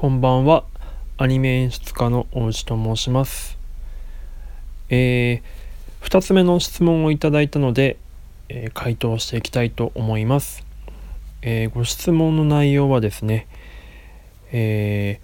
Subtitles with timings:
[0.00, 0.62] こんばんは。
[1.16, 3.58] アニメ演出家の大内と申します。
[4.90, 7.96] えー、2つ目の質問をいただいたので、
[8.48, 10.64] えー、回答していきたいと思います。
[11.42, 13.48] えー、ご質問の内容はですね、
[14.52, 15.18] え、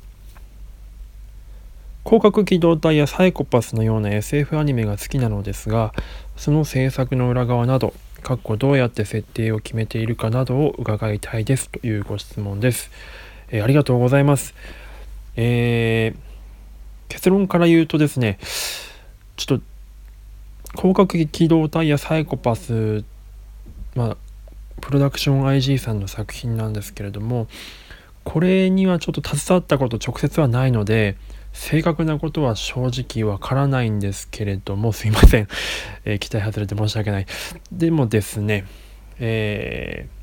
[2.05, 5.95] 広角機動隊やサイコパスのような SF アニメが好きなのですが、
[6.37, 7.95] その制作の裏側など、
[8.25, 12.91] かっこどうやって設定を決めているかなどを伺いたいですというご質問です。
[13.49, 14.55] えー、ありがとうございます。
[15.37, 18.39] えー、結論から言うとですね、
[19.37, 19.65] ちょっと、
[20.77, 23.05] 広角機動隊やサイコパス、
[23.95, 24.17] まあ、
[24.81, 27.47] プロダクション IG さんの作品なんですけれども、
[28.25, 31.17] これにはちょっと携わったこと直接はないので、
[31.53, 35.49] 正確なことは正直わからないんですけれども、すいません。
[36.05, 37.27] えー、期待外れて申し訳ない。
[37.71, 38.67] でもですね、
[39.21, 40.14] えー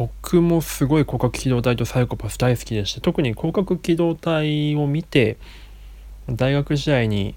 [0.00, 5.36] 僕もすごい広角機動隊とサイコパス大好きでして特に広角機動隊を見て
[6.26, 7.34] 大学時代に、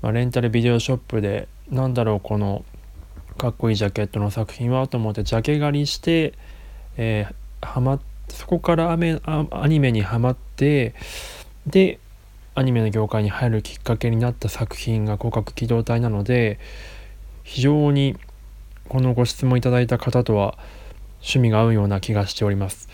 [0.00, 2.64] まあ、レンタルビデオショップでなんだろうこの
[3.36, 6.34] かっこいいジャケットの作品はと思ってジャケ狩りして、
[6.96, 10.94] えー、はまそこからアメアニメにはまって
[11.66, 11.98] で
[12.54, 16.60] アニメの業界に入るきっかけになった作品が広角機動隊なので
[17.42, 18.16] 非常に
[18.88, 20.56] このご質問いただいた方とは
[21.20, 22.88] 趣味が合うような気がしております。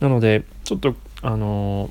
[0.00, 1.90] なのでちょっとあの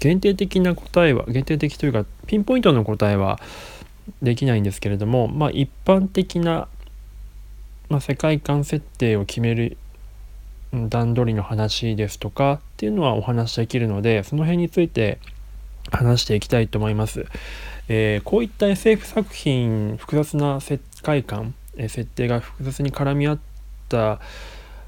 [0.00, 3.40] 限定的な答えは限定的というかピンポイントの答えは
[4.22, 6.68] できないんですけれどもまあ一般的な、
[7.88, 9.76] まあ、世界観設定を決める
[10.88, 15.18] 段取りの話ですとかっていうのはお話できるのでその辺について
[15.90, 17.26] 話していきたいと思います。
[17.88, 23.38] えー、こういった SF 作品複雑な世界観、え、設定が複雑に絡み合っ
[23.94, 24.20] た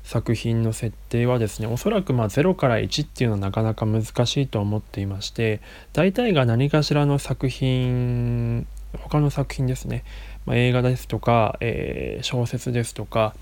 [0.02, 5.60] 作品の設定はですねおそらくま0から1っていうのはなかなか難しいと思っていまして
[5.92, 10.04] 大体が何かしらの作品他の作品ですね、
[10.46, 13.34] まあ、映画ですとか、えー、小説ですとか、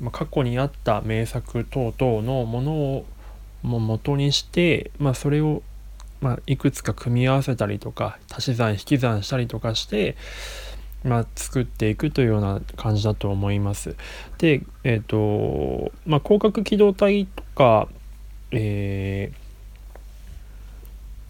[0.00, 3.06] まあ、過去にあった名作等々のものを
[3.62, 5.62] も元にして、まあ、それを、
[6.20, 10.16] ま、いくつか組み合わせたりとか足し算引き算したりとかして
[11.04, 13.96] まあ、作っていくというような感じだと思います。
[14.38, 17.88] で、えっ、ー、と、まあ、広角機動隊とか、
[18.50, 19.32] え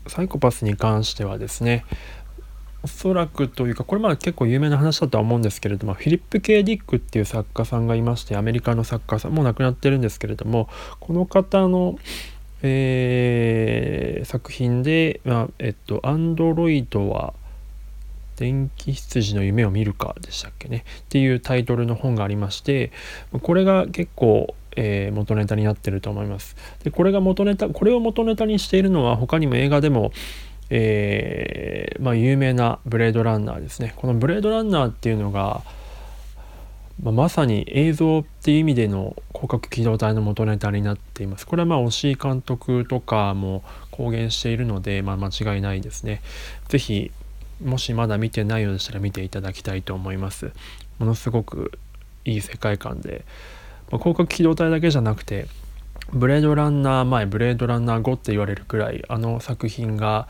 [0.07, 1.85] ー、サイコパスに関してはですね、
[2.87, 10.69] おそらくというか、これまあ結構有名な話だとは思うんですけれども、フィリップ・ケイ・ディックっていう作家さんがいまして、アメリカの作家さん、もう亡くなってるんですけれども、
[11.01, 11.99] この方の、
[12.63, 17.35] えー、作品で、まあ、えっと、アンドロイドは、
[18.37, 20.85] 電気羊の夢を見るかでしたっけね。
[21.01, 22.93] っていうタイトルの本がありまして
[23.43, 26.57] これが結構、えー、元ネタになってると思います。
[26.85, 30.13] でこれが元ネタこれを元ネタにしているのは他にも映画でも
[30.69, 33.95] えー、まあ、有名なブレードランナーですね。
[33.97, 35.63] このブレードランナーっていうのが、
[37.03, 41.47] まあ、まさに映像っていう意味での広角機動隊の元ネタになっています。
[41.47, 46.23] これはまあ押井監督とかも公言しているので、まあ、間違いないですね。
[46.69, 47.11] 是非
[47.65, 50.53] もしまだ見てないようでしたら見ていただきたいと思います。
[50.99, 51.79] ものすごく
[52.25, 53.25] いい世界観で、
[53.91, 55.47] まあ、広角機動隊だけじゃなくて
[56.13, 60.29] ブレードランナー前ブレードランナー後って言われるくらいあの作品が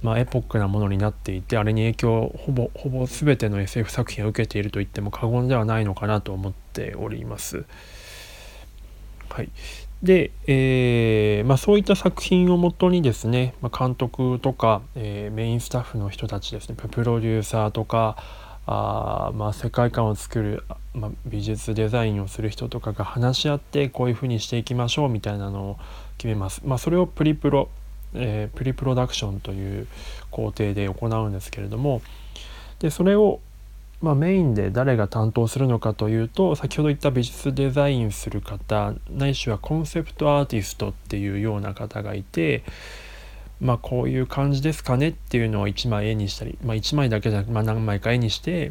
[0.00, 7.64] まあ、エポックなものになっていてあれに影響をほぼほぼ全ての SF 作品を受けていると言っても過言ではないのかなと思っております。
[9.28, 9.50] はい、
[10.02, 18.16] で、えー、まあ、そういった作品をもとにですね、まあ、監督とか、えー、メインスタッフの人たちですねプロデューサーとか
[18.70, 25.78] あまあ、世界観を作る、ま、美術デザインをする人とかが話し合ってこういうふうにしていきましょうみたいなのを
[26.18, 26.60] 決めます。
[26.66, 27.70] ま、それをプリプロ、
[28.12, 29.86] えー、プリプロダクションという
[30.30, 32.02] 工程で行うんですけれども
[32.78, 33.40] でそれを
[34.00, 42.62] まあ、メインで誰が担当するのかというと先ほど言った美術デザインする方ないしはコンセプトアーティストっていうような方がいて
[43.60, 48.70] まあこういう感じですかねっていうのを1枚絵にしたり、まあ、1枚だけじゃなく、まあ、何枚か絵にして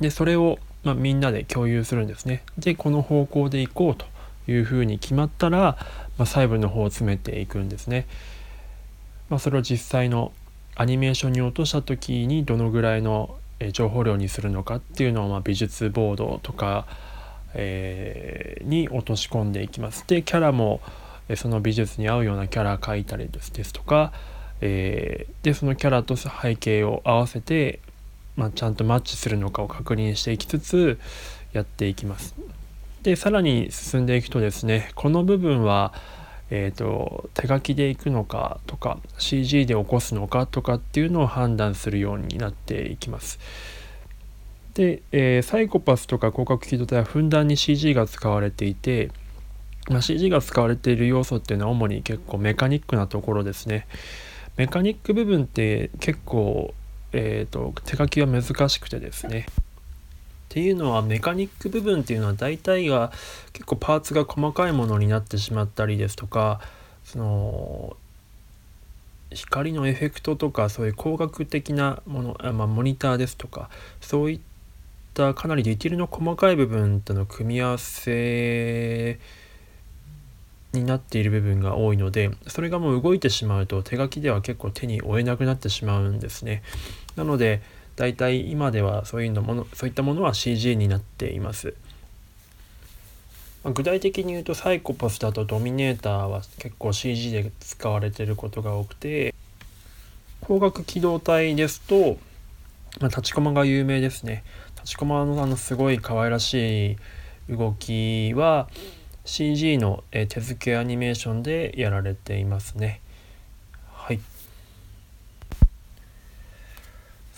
[0.00, 2.42] でそれをまみんなで共有するんですね。
[2.56, 4.06] でこの方向でいこうと
[4.50, 5.76] いうふうに決まったら、
[6.16, 8.06] ま、細部の方を詰めていくんですね。
[9.28, 10.32] ま、それを実際の
[10.74, 13.37] アニメーションに落とした時にどのぐらいの
[13.72, 16.86] 情報量にするのかっていうのをま美術ボードとか、
[17.54, 20.04] えー、に落とし込んでいきます。
[20.06, 20.80] でキャラも
[21.36, 24.12] その美術に合うようなキャラ描いたりですとか、
[24.60, 27.80] えー、でそのキャラと背景を合わせて、
[28.36, 30.98] まあ、ちゃんとマッチするのかを確認していきつつ
[31.52, 32.34] やっていきます。
[33.02, 35.92] でさらに進んでいくとですねこの部分は、
[36.50, 43.38] えーと、手書きでいくのかとか CG で起こすのかとかっていうのを判断するようになっていきます。
[44.74, 49.10] で、えー、サイコパスとか広角機動隊はふんだんに CG が使われていて、
[49.90, 53.86] まあ、CG が使われている要素っていうのは主に結構メカニックなところですね。
[54.56, 56.74] メカニック部分って結構、
[57.12, 59.46] えーと手書きは難しくてですね。
[60.58, 63.12] っていうのはメカニック部分っていうのは大体が
[63.52, 66.60] 結構パーツが細かいものになってしまったりですとか
[67.04, 67.96] その
[69.30, 73.70] 光のエフェクトとかそういう光学的なもの、まあ、モニターですとか
[74.00, 74.40] そういっ
[75.14, 79.20] たかなりディティールの細かい部分との組み合わせ
[80.72, 86.64] になっている部分が多いのでそれがもう動いてしまうと手書きでは結構手に負えなくなってしまうんですね。
[87.14, 87.62] なので
[87.98, 91.74] 大体今ではそういうのものそういったものは CG になっています。
[93.64, 99.34] まあ、具体的に言うとサイコパスだとドミネーターは結構 CG で使われてることが多くて
[100.42, 102.18] 光学機動隊ですと、
[103.00, 104.44] まあ、立ちコマが有名ですね
[104.76, 106.96] 立ちコマのあのすごい可愛らしい
[107.50, 108.68] 動きは
[109.24, 113.00] CG の手付けアニメーションでやられていますね
[113.92, 114.20] はい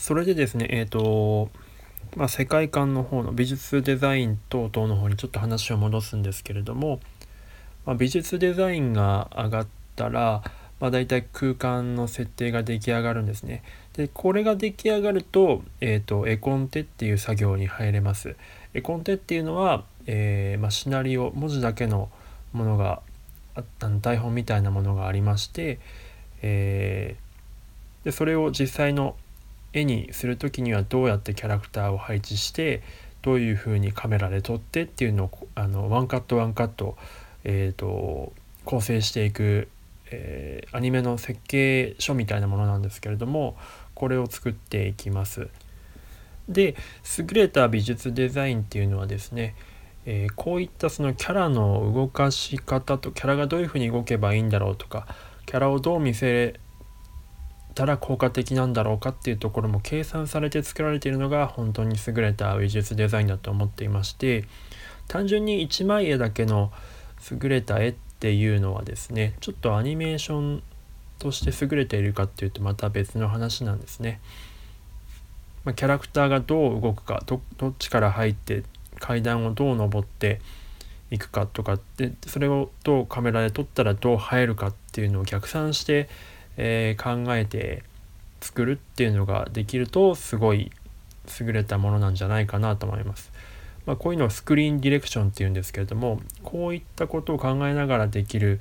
[0.00, 1.50] それでですね、えっ、ー、と、
[2.16, 7.00] まあ、世界観の方の美術デザイン等々の方にちょっと話を戻すんですけれども、
[7.84, 9.66] まあ、美術デザインが上がっ
[9.96, 10.42] たら、
[10.80, 13.62] まあ、大体空間の設定が出来上がるんですね。
[13.92, 18.36] でこれが出来上がると,、えーと、絵コンテっていう作業に入れます。
[18.72, 22.08] 絵コンテっていうのは、えー、まあ、シナリオ文字だけの
[22.54, 23.02] ものが
[23.54, 25.78] あった台本みたいなものがありまして、
[26.40, 29.14] えー、でそれを実際の
[29.72, 32.82] 絵にする時にはどうやってキャラクターを配置して
[33.22, 36.96] どういうふうにカメラで撮ってっていうのをあのワンカットワンカット,、
[37.44, 38.32] えーと、
[38.64, 39.68] 構成していく、
[40.10, 43.56] えー、アニメの設計書みたいなものなんですけれども
[43.94, 45.48] これを作っていきます。
[46.48, 46.74] で
[47.18, 49.54] 優れた美術デザインっていうのはですね、
[50.04, 55.06] えー、こういったそのキャラの動かし方とキャラがどういうふうに動けばいいんだろうとか
[55.46, 56.58] キャラをどう見せ
[57.74, 64.44] たら効果的なんだろうかっていうところも計算されて作られているのが本当に優れた美術デザインだと思っていまして
[65.08, 66.72] 単純に一枚絵だけの
[67.30, 70.62] 優れた絵っていうのはですねちょっとアニメーション
[71.18, 74.20] として優れているかっていうとまた別の話なんですね。
[75.64, 78.62] ま、キャラクターがどう動くかどっちから入って
[78.98, 80.40] 階段をどう登って
[81.10, 86.08] いくかとかってそれをどうカメラで撮ったらどう映えるかっていうのを逆算して
[86.56, 87.82] えー、考えて
[88.40, 90.70] 作るっていうのができるとすごい
[91.40, 93.32] 優れたものなんじゃないかなと思います。
[93.86, 98.60] まあ、こういうのをスクリーンディレクションっていうんですけれどもこういったことを考えながらできる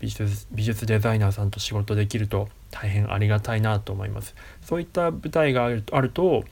[0.00, 4.34] 美術美術デザイナーさんと仕事できると大変ありがたいなと思います。
[4.62, 6.44] そういった舞台があるあると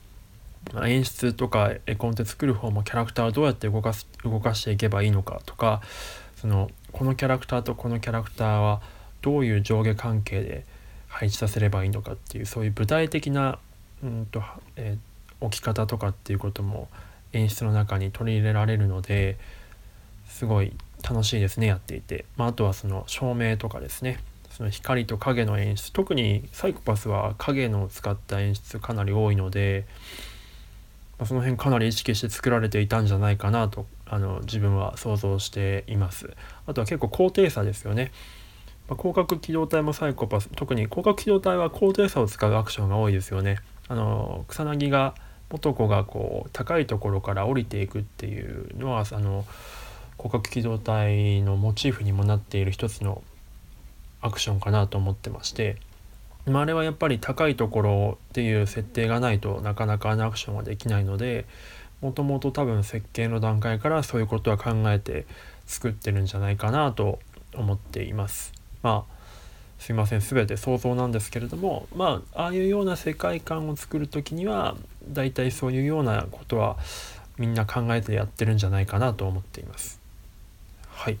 [0.83, 5.81] 演出とか絵コンテ作る方もキャラクターをどうやって動かす動かしていけばいいのかとか
[6.35, 8.81] そのこのキャラクターとこのキャラクターは
[9.21, 10.65] どういう上下関係で
[11.07, 13.59] 配置させればいいのかっていうそういう具体的な、
[14.03, 14.41] うんと
[14.75, 16.87] えー、置き方とかっていうことも
[17.33, 19.37] 演出の中に取り入れられるので
[20.27, 20.73] すごい
[21.07, 24.19] 楽しいですねやっていて、まあ、あとはその照明とかですね。
[24.51, 25.93] その光と影の演出。
[25.93, 29.85] 特にサイコパスは影の使った演出かなり多いので、
[31.17, 36.33] まあ、その辺かなり意識して作られていたんじゃないかなとあの自分は想像しています。
[36.65, 38.11] あとは結構高低差ですよね。
[38.89, 43.59] まあ、広角機動隊もサイコパス特に広角機動隊は高低差を使うアクションが多いですよね。
[43.87, 45.15] あの草薙が
[45.51, 49.45] 元子がこう高いところから降りていくっていうのはあの
[50.17, 53.23] 広角機動隊のモチーフにもなっている一つの
[54.21, 55.77] アクションかなと思ってまして、
[56.45, 61.45] まあ、あれはやっぱり高いところっていう設定がないとなかなかあのアクションはできないので
[62.01, 65.25] もともと多分設計の段階からそういうことは考えて
[65.65, 67.19] 作ってるんじゃないかなと
[67.55, 68.58] 思っています。
[68.83, 69.19] まあ
[69.79, 74.75] すいません全て想像なんですけれどもまあああいうような世界観を作る時には
[75.07, 76.77] 大体そういうようなことは
[77.37, 79.99] みんな考えてやってるんじゃないかなと思っています。
[80.89, 81.17] はい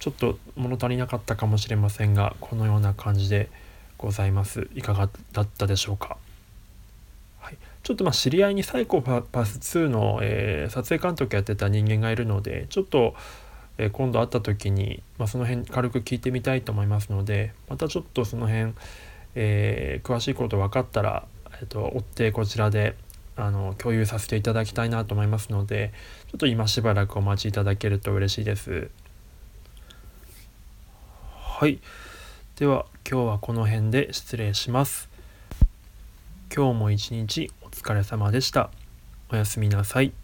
[0.00, 3.48] ちょっと物足りなかったかもしれませんがこのような感じで
[3.98, 6.16] ございますいかがだったでしょうか。
[7.38, 13.14] はい、ちょっとまあ知り合いにサイコパス2の、えー、撮影監督やってた人間がいるのでちょっと
[13.78, 18.74] え今度会った時に、まあ、その辺軽く聞いてみたいと思いますのでまたちょっとその辺、
[19.34, 21.26] えー、詳しいこと分かったら、
[21.60, 22.96] えーと、追ってこちらで
[23.34, 25.92] あの共有させていただきたいなと思いますので
[26.30, 28.90] ちょっと今しばらくお待ちいただけると嬉しいです。
[31.62, 31.80] はい。
[32.56, 35.08] では今日はこの辺で失礼します。
[36.54, 38.70] 今日も一日お疲れ様でした。
[39.30, 40.21] おやすみなさい。